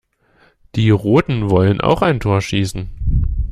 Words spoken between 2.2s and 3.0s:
schießen.